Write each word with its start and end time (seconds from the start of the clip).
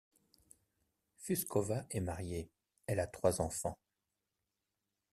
Fuskova 1.19 1.85
est 1.91 1.99
mariée, 1.99 2.49
elle 2.87 2.99
a 2.99 3.05
trois 3.05 3.39
enfants. 3.39 3.77